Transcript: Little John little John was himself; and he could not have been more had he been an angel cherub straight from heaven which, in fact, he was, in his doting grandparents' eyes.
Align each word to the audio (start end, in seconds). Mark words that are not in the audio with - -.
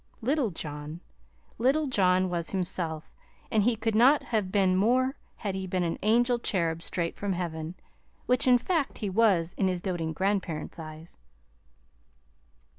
Little 0.23 0.49
John 0.49 0.99
little 1.59 1.85
John 1.85 2.27
was 2.31 2.49
himself; 2.49 3.13
and 3.51 3.61
he 3.61 3.75
could 3.75 3.93
not 3.93 4.23
have 4.23 4.51
been 4.51 4.75
more 4.75 5.15
had 5.35 5.53
he 5.53 5.67
been 5.67 5.83
an 5.83 5.99
angel 6.01 6.39
cherub 6.39 6.81
straight 6.81 7.15
from 7.15 7.33
heaven 7.33 7.75
which, 8.25 8.47
in 8.47 8.57
fact, 8.57 8.97
he 8.97 9.11
was, 9.11 9.53
in 9.59 9.67
his 9.67 9.79
doting 9.79 10.11
grandparents' 10.11 10.79
eyes. 10.79 11.19